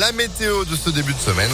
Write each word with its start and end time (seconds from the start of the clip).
la 0.00 0.12
météo 0.12 0.64
de 0.64 0.76
ce 0.76 0.88
début 0.88 1.12
de 1.12 1.20
semaine. 1.20 1.50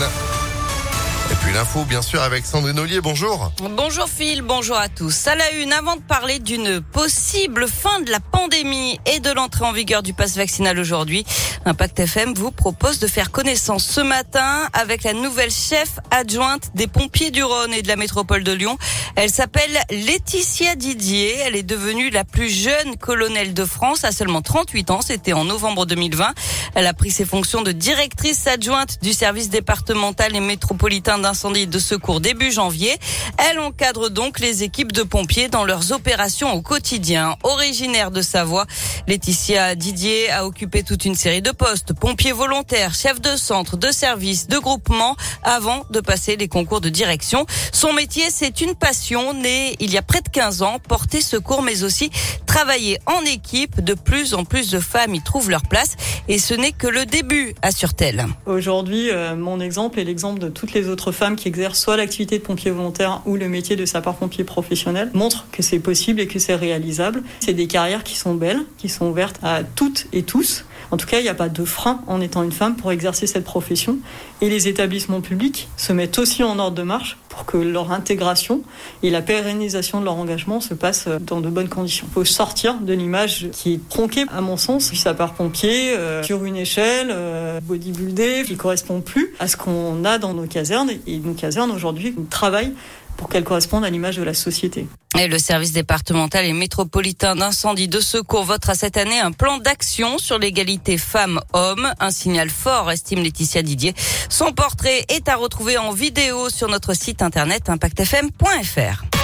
L'info, 1.55 1.85
bien 1.85 2.03
sûr, 2.03 2.23
avec 2.23 2.45
Sandrine. 2.45 2.81
Bonjour. 3.03 3.51
Bonjour 3.77 4.09
Phil, 4.09 4.43
bonjour 4.43 4.77
à 4.77 4.89
tous. 4.89 5.27
À 5.27 5.35
la 5.35 5.51
une, 5.53 5.73
avant 5.73 5.97
de 5.97 6.03
parler 6.03 6.39
d'une 6.39 6.81
possible 6.81 7.67
fin 7.69 8.01
de 8.01 8.11
la 8.11 8.21
pandémie 8.21 8.99
et 9.07 9.21
de 9.21 9.31
l'entrée 9.31 9.65
en 9.65 9.73
vigueur 9.73 10.03
du 10.03 10.13
pass 10.13 10.37
vaccinal 10.37 10.79
aujourd'hui, 10.79 11.25
Impact 11.65 12.01
FM 12.01 12.35
vous 12.35 12.51
propose 12.51 12.99
de 12.99 13.07
faire 13.07 13.31
connaissance 13.31 13.85
ce 13.85 14.01
matin 14.01 14.69
avec 14.73 15.03
la 15.03 15.15
nouvelle 15.15 15.51
chef 15.51 15.99
adjointe 16.11 16.71
des 16.75 16.87
pompiers 16.87 17.31
du 17.31 17.43
Rhône 17.43 17.73
et 17.73 17.83
de 17.83 17.89
la 17.89 17.97
métropole 17.97 18.45
de 18.45 18.53
Lyon. 18.53 18.77
Elle 19.17 19.31
s'appelle 19.31 19.79
Laetitia 19.91 20.75
Didier. 20.75 21.37
Elle 21.39 21.57
est 21.57 21.63
devenue 21.63 22.11
la 22.11 22.25
plus 22.25 22.51
jeune 22.51 22.97
colonelle 22.99 23.55
de 23.55 23.65
France 23.65 24.05
à 24.05 24.13
seulement 24.13 24.43
38 24.43 24.91
ans. 24.91 25.01
C'était 25.01 25.33
en 25.33 25.45
novembre 25.45 25.87
2020. 25.87 26.35
Elle 26.75 26.87
a 26.87 26.93
pris 26.93 27.11
ses 27.11 27.25
fonctions 27.25 27.63
de 27.63 27.73
directrice 27.73 28.47
adjointe 28.47 29.03
du 29.03 29.13
service 29.13 29.49
départemental 29.49 30.37
et 30.37 30.41
métropolitain 30.41 31.19
de 31.37 31.79
secours 31.79 32.21
début 32.21 32.51
janvier. 32.51 32.97
Elle 33.37 33.61
encadre 33.61 34.09
donc 34.09 34.41
les 34.41 34.63
équipes 34.63 34.93
de 34.93 35.03
pompiers 35.03 35.49
dans 35.49 35.65
leurs 35.65 35.93
opérations 35.93 36.53
au 36.55 36.63
quotidien. 36.63 37.37
Originaire 37.43 38.11
de 38.11 38.23
Savoie, 38.23 38.65
Laetitia 39.07 39.75
Didier 39.75 40.31
a 40.31 40.47
occupé 40.47 40.83
toute 40.83 41.05
une 41.05 41.15
série 41.15 41.43
de 41.43 41.51
postes, 41.51 41.93
pompier 41.93 42.33
volontaire, 42.33 42.95
chef 42.95 43.21
de 43.21 43.37
centre, 43.37 43.77
de 43.77 43.91
service, 43.91 44.49
de 44.49 44.59
groupement, 44.59 45.15
avant 45.43 45.85
de 45.91 46.01
passer 46.01 46.37
les 46.37 46.49
concours 46.49 46.81
de 46.81 46.89
direction. 46.89 47.45
Son 47.71 47.93
métier, 47.93 48.25
c'est 48.31 48.63
une 48.63 48.75
passion 48.75 49.35
née 49.35 49.77
il 49.79 49.93
y 49.93 49.99
a 49.99 50.03
près 50.03 50.23
de 50.23 50.29
15 50.31 50.63
ans, 50.63 50.79
porter 50.89 51.21
secours, 51.21 51.63
mais 51.63 51.83
aussi 51.83 52.11
travailler 52.47 52.99
en 53.07 53.21
équipe. 53.27 53.85
De 53.85 53.93
plus 53.93 54.33
en 54.33 54.45
plus 54.45 54.71
de 54.71 54.81
femmes 54.81 55.15
y 55.15 55.21
trouvent 55.23 55.51
leur 55.51 55.63
place 55.63 55.97
et 56.29 56.39
ce 56.39 56.55
n'est 56.55 56.73
que 56.73 56.87
le 56.87 57.05
début, 57.05 57.55
assure-t-elle. 57.61 58.27
Aujourd'hui, 58.47 59.11
euh, 59.11 59.37
mon 59.37 59.61
exemple 59.61 60.01
est 60.01 60.05
l'exemple 60.05 60.41
de 60.41 60.49
toutes 60.49 60.73
les 60.73 60.89
autres 60.89 61.13
femmes 61.13 61.26
qui 61.35 61.49
exercent 61.49 61.81
soit 61.81 61.97
l'activité 61.97 62.39
de 62.39 62.45
pompier 62.45 62.71
volontaire 62.71 63.23
ou 63.27 63.37
le 63.37 63.49
métier 63.49 63.75
de 63.75 63.85
sapeur-pompier 63.85 64.45
professionnel 64.45 65.11
montrent 65.15 65.47
que 65.51 65.63
c'est 65.63 65.81
possible 65.81 66.21
et 66.21 66.29
que 66.29 66.39
c'est 66.39 66.55
réalisable. 66.55 67.23
C'est 67.41 67.55
des 67.55 67.67
carrières 67.67 68.05
qui 68.05 68.15
sont 68.17 68.35
belles, 68.35 68.61
qui 68.79 68.89
sont 68.89 69.07
ouvertes 69.07 69.41
à 69.43 69.65
toutes 69.65 70.07
et 70.13 70.23
tous. 70.23 70.65
En 70.91 70.97
tout 70.97 71.07
cas, 71.07 71.19
il 71.19 71.23
n'y 71.23 71.29
a 71.29 71.35
pas 71.35 71.49
de 71.49 71.65
frein 71.65 72.01
en 72.07 72.21
étant 72.21 72.43
une 72.43 72.53
femme 72.53 72.77
pour 72.77 72.93
exercer 72.93 73.27
cette 73.27 73.45
profession. 73.45 73.99
Et 74.41 74.49
les 74.49 74.69
établissements 74.69 75.21
publics 75.21 75.69
se 75.77 75.93
mettent 75.93 76.19
aussi 76.19 76.45
en 76.45 76.59
ordre 76.59 76.77
de 76.77 76.83
marche 76.83 77.19
pour 77.37 77.45
que 77.45 77.59
leur 77.59 77.93
intégration 77.93 78.63
et 79.03 79.11
la 79.11 79.21
pérennisation 79.21 80.01
de 80.01 80.07
leur 80.07 80.17
engagement 80.17 80.61
se 80.61 80.73
passent 80.73 81.07
dans 81.21 81.43
de 81.43 81.51
bonnes 81.51 81.69
conditions. 81.69 82.07
Il 82.09 82.15
faut 82.15 82.25
sortir 82.25 82.81
de 82.81 82.95
l'image 82.95 83.49
qui 83.53 83.75
est 83.75 83.89
tronquée, 83.91 84.25
à 84.35 84.41
mon 84.41 84.57
sens, 84.57 84.91
du 84.91 84.97
sapeur-pompier 84.97 85.97
euh, 85.97 86.23
sur 86.23 86.47
une 86.47 86.57
échelle 86.57 87.09
euh, 87.11 87.61
bodybuildée 87.61 88.45
qui 88.47 88.57
correspond 88.57 89.03
plus 89.03 89.35
à 89.39 89.49
ce 89.49 89.59
qu'on 89.59 90.03
a 90.07 90.17
dans 90.17 90.33
nos 90.33 90.47
casernes. 90.47 90.91
Et 91.07 91.19
nos 91.19 91.35
casernes 91.35 91.71
aujourd'hui 91.71 92.15
travaillent 92.31 92.73
pour 93.17 93.29
qu'elles 93.29 93.45
correspondent 93.45 93.85
à 93.85 93.91
l'image 93.91 94.17
de 94.17 94.23
la 94.23 94.35
société. 94.35 94.87
Et 95.19 95.29
le 95.29 95.39
service 95.39 95.73
départemental 95.73 96.45
et 96.45 96.53
métropolitain 96.53 97.35
d'incendie 97.37 97.89
de 97.89 98.01
secours 98.01 98.45
votera 98.45 98.75
cette 98.75 98.97
année 98.97 99.19
un 99.19 99.33
plan 99.33 99.59
d'action 99.59 100.19
sur 100.19 100.39
l'égalité 100.39 100.99
femmes-hommes. 100.99 101.93
Un 102.01 102.11
signal 102.11 102.51
fort, 102.51 102.91
estime 102.91 103.23
Laetitia 103.23 103.63
Didier. 103.63 103.95
Son 104.29 104.53
portrait 104.53 105.07
est 105.09 105.29
à 105.29 105.37
retrouver 105.37 105.79
en 105.79 105.93
vidéo 105.93 106.51
sur 106.51 106.69
notre 106.69 106.95
site 106.95 107.23
internet 107.23 107.71
impactfm.fr. 107.71 109.16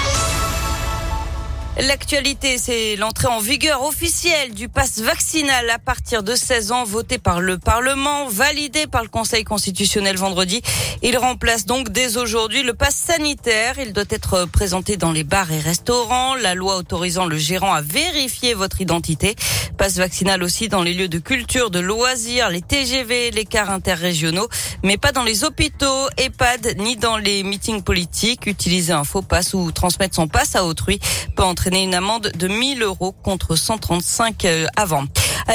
L'actualité, 1.79 2.59
c'est 2.59 2.95
l'entrée 2.97 3.27
en 3.27 3.39
vigueur 3.39 3.81
officielle 3.81 4.53
du 4.53 4.69
pass 4.69 4.99
vaccinal 4.99 5.67
à 5.71 5.79
partir 5.79 6.21
de 6.21 6.35
16 6.35 6.71
ans, 6.71 6.83
voté 6.83 7.17
par 7.17 7.41
le 7.41 7.57
Parlement, 7.57 8.27
validé 8.27 8.85
par 8.85 9.01
le 9.01 9.09
Conseil 9.09 9.43
constitutionnel 9.43 10.15
vendredi. 10.15 10.61
Il 11.01 11.17
remplace 11.17 11.65
donc 11.65 11.89
dès 11.89 12.17
aujourd'hui 12.17 12.61
le 12.61 12.75
pass 12.75 12.93
sanitaire. 12.93 13.79
Il 13.79 13.91
doit 13.91 14.03
être 14.11 14.45
présenté 14.45 14.97
dans 14.97 15.11
les 15.11 15.23
bars 15.23 15.51
et 15.51 15.59
restaurants. 15.59 16.35
La 16.35 16.53
loi 16.53 16.77
autorisant 16.77 17.25
le 17.25 17.37
gérant 17.37 17.73
à 17.73 17.81
vérifier 17.81 18.53
votre 18.53 18.79
identité. 18.79 19.35
Passe 19.75 19.97
vaccinal 19.97 20.43
aussi 20.43 20.67
dans 20.69 20.83
les 20.83 20.93
lieux 20.93 21.07
de 21.07 21.17
culture, 21.17 21.71
de 21.71 21.79
loisirs, 21.79 22.49
les 22.49 22.61
TGV, 22.61 23.31
les 23.31 23.45
cars 23.45 23.71
interrégionaux, 23.71 24.47
mais 24.83 24.97
pas 24.97 25.11
dans 25.11 25.23
les 25.23 25.43
hôpitaux, 25.43 26.07
EHPAD, 26.17 26.75
ni 26.77 26.95
dans 26.95 27.17
les 27.17 27.41
meetings 27.41 27.81
politiques. 27.81 28.45
Utiliser 28.45 28.93
un 28.93 29.03
faux 29.03 29.23
pass 29.23 29.55
ou 29.55 29.71
transmettre 29.71 30.13
son 30.13 30.27
pass 30.27 30.55
à 30.55 30.65
autrui 30.65 30.99
peut 31.35 31.41
entraîner 31.63 31.83
une 31.83 31.93
amende 31.93 32.29
de 32.37 32.49
1000 32.49 32.83
euros 32.83 33.13
contre 33.23 33.55
135 33.55 34.43
euh, 34.43 34.65
avant. 34.75 35.05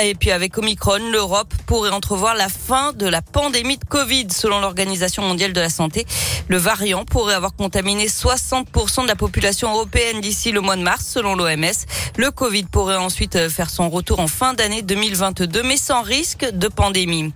Et 0.03 0.15
puis 0.15 0.31
avec 0.31 0.57
Omicron, 0.57 1.11
l'Europe 1.13 1.53
pourrait 1.67 1.91
entrevoir 1.91 2.35
la 2.35 2.49
fin 2.49 2.95
de 2.95 3.07
la 3.07 3.21
pandémie 3.21 3.77
de 3.77 3.85
Covid. 3.85 4.29
Selon 4.31 4.61
l'Organisation 4.61 5.23
mondiale 5.23 5.53
de 5.53 5.61
la 5.61 5.69
santé, 5.69 6.07
le 6.49 6.57
variant 6.57 7.05
pourrait 7.05 7.35
avoir 7.35 7.55
contaminé 7.55 8.07
60% 8.07 9.03
de 9.03 9.07
la 9.07 9.17
population 9.17 9.71
européenne 9.71 10.23
d'ici 10.23 10.51
le 10.51 10.63
mois 10.63 10.77
de 10.77 10.83
mars, 10.83 11.05
selon 11.07 11.35
l'OMS. 11.35 11.85
Le 12.17 12.31
Covid 12.31 12.65
pourrait 12.65 12.97
ensuite 12.97 13.37
euh, 13.37 13.51
faire 13.51 13.69
son 13.69 13.91
retour 13.91 14.19
en 14.21 14.29
fin 14.29 14.55
d'année 14.55 14.81
2022, 14.81 15.63
mais 15.63 15.77
sans 15.77 16.01
risque 16.01 16.49
de 16.51 16.69
pandémie. 16.69 17.35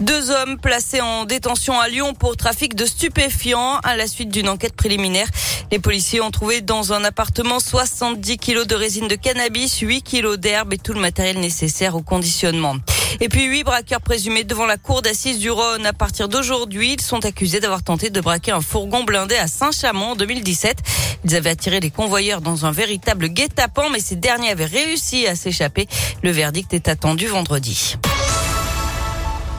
Deux 0.00 0.30
hommes 0.30 0.58
placés 0.58 1.00
en 1.00 1.24
détention 1.24 1.80
à 1.80 1.88
Lyon 1.88 2.12
pour 2.12 2.36
trafic 2.36 2.74
de 2.74 2.84
stupéfiants 2.84 3.78
à 3.82 3.96
la 3.96 4.06
suite 4.06 4.28
d'une 4.28 4.48
enquête 4.48 4.74
préliminaire. 4.74 5.28
Les 5.72 5.78
policiers 5.80 6.20
ont 6.20 6.30
trouvé 6.30 6.60
dans 6.60 6.92
un 6.92 7.02
appartement 7.02 7.58
70 7.58 8.38
kilos 8.38 8.66
de 8.66 8.76
résine 8.76 9.08
de 9.08 9.16
cannabis, 9.16 9.78
8 9.78 10.02
kilos 10.02 10.38
d'herbe 10.38 10.72
et 10.72 10.78
tout 10.78 10.92
le 10.92 11.00
matériel 11.00 11.40
nécessaire 11.40 11.96
au 11.96 12.02
conditionnement. 12.02 12.76
Et 13.20 13.28
puis 13.28 13.44
huit 13.44 13.64
braqueurs 13.64 14.00
présumés 14.00 14.44
devant 14.44 14.66
la 14.66 14.76
cour 14.76 15.02
d'assises 15.02 15.38
du 15.38 15.50
Rhône. 15.50 15.86
À 15.86 15.92
partir 15.92 16.28
d'aujourd'hui, 16.28 16.92
ils 16.94 17.00
sont 17.00 17.24
accusés 17.24 17.60
d'avoir 17.60 17.82
tenté 17.82 18.10
de 18.10 18.20
braquer 18.20 18.52
un 18.52 18.60
fourgon 18.60 19.04
blindé 19.04 19.36
à 19.36 19.48
Saint-Chamond 19.48 20.10
en 20.12 20.16
2017. 20.16 20.78
Ils 21.24 21.34
avaient 21.34 21.50
attiré 21.50 21.80
les 21.80 21.90
convoyeurs 21.90 22.40
dans 22.40 22.66
un 22.66 22.72
véritable 22.72 23.28
guet-apens, 23.28 23.90
mais 23.90 24.00
ces 24.00 24.16
derniers 24.16 24.50
avaient 24.50 24.66
réussi 24.66 25.26
à 25.26 25.34
s'échapper. 25.34 25.88
Le 26.22 26.30
verdict 26.30 26.74
est 26.74 26.88
attendu 26.88 27.26
vendredi. 27.26 27.96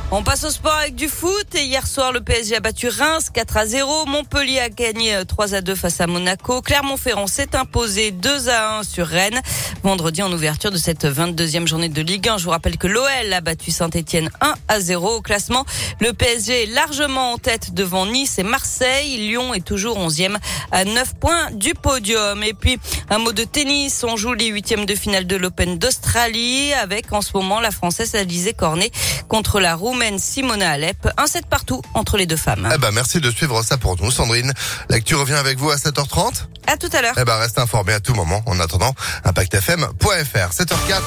On 0.09 0.23
passe 0.23 0.45
au 0.45 0.49
sport 0.49 0.73
avec 0.73 0.95
du 0.95 1.09
foot. 1.09 1.53
Et 1.53 1.65
hier 1.65 1.85
soir, 1.85 2.13
le 2.13 2.21
PSG 2.21 2.55
a 2.55 2.59
battu 2.61 2.87
Reims 2.87 3.29
4 3.29 3.57
à 3.57 3.65
0. 3.65 4.05
Montpellier 4.05 4.59
a 4.59 4.69
gagné 4.69 5.19
3 5.27 5.53
euh, 5.53 5.57
à 5.57 5.61
2 5.61 5.75
face 5.75 5.99
à 5.99 6.07
Monaco. 6.07 6.61
Clermont-Ferrand 6.61 7.27
s'est 7.27 7.57
imposé 7.57 8.11
2 8.11 8.47
à 8.47 8.77
1 8.79 8.83
sur 8.83 9.05
Rennes. 9.05 9.41
Vendredi, 9.83 10.23
en 10.23 10.31
ouverture 10.31 10.71
de 10.71 10.77
cette 10.77 11.03
22e 11.03 11.67
journée 11.67 11.89
de 11.89 12.01
Ligue 12.01 12.29
1, 12.29 12.37
je 12.37 12.45
vous 12.45 12.51
rappelle 12.51 12.77
que 12.77 12.87
l'OL 12.87 13.33
a 13.33 13.41
battu 13.41 13.69
Saint-Etienne 13.69 14.29
1 14.39 14.53
à 14.69 14.79
0 14.79 15.15
au 15.17 15.21
classement. 15.21 15.65
Le 15.99 16.13
PSG 16.13 16.63
est 16.63 16.73
largement 16.73 17.33
en 17.33 17.37
tête 17.37 17.73
devant 17.73 18.05
Nice 18.05 18.39
et 18.39 18.43
Marseille. 18.43 19.17
Lyon 19.17 19.53
est 19.53 19.65
toujours 19.65 19.99
11e 19.99 20.37
à 20.71 20.85
9 20.85 21.15
points 21.15 21.51
du 21.51 21.73
podium. 21.73 22.43
Et 22.43 22.53
puis, 22.53 22.79
un 23.09 23.19
mot 23.19 23.31
de 23.31 23.43
tennis. 23.43 24.03
On 24.03 24.17
joue 24.17 24.33
les 24.33 24.47
huitièmes 24.47 24.85
de 24.85 24.95
finale 24.95 25.25
de 25.27 25.35
l'Open 25.35 25.77
d'Australie 25.77 26.73
avec 26.73 27.11
en 27.13 27.21
ce 27.21 27.31
moment 27.33 27.59
la 27.59 27.71
Française 27.71 28.15
Alizé 28.15 28.53
Cornet 28.53 28.91
contre 29.27 29.59
la 29.59 29.75
Roumaine 29.75 30.19
Simona 30.19 30.71
Alep. 30.71 31.07
Un 31.17 31.27
set 31.27 31.45
partout 31.45 31.81
entre 31.93 32.17
les 32.17 32.25
deux 32.25 32.37
femmes. 32.37 32.69
Eh 32.73 32.77
ben, 32.77 32.91
merci 32.91 33.19
de 33.19 33.31
suivre 33.31 33.63
ça 33.63 33.77
pour 33.77 34.01
nous, 34.01 34.11
Sandrine. 34.11 34.53
L'actu 34.89 35.15
revient 35.15 35.33
avec 35.33 35.57
vous 35.57 35.69
à 35.69 35.75
7h30. 35.75 36.45
À 36.67 36.77
tout 36.77 36.89
à 36.93 37.01
l'heure. 37.01 37.15
Eh 37.19 37.23
ben, 37.23 37.37
restez 37.37 37.61
informés 37.61 37.93
à 37.93 37.99
tout 37.99 38.13
moment. 38.13 38.41
En 38.45 38.59
attendant, 38.59 38.93
impactfm.fr. 39.23 40.51
7h04, 40.51 41.01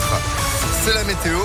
c'est 0.85 0.95
la 0.95 1.05
météo. 1.05 1.39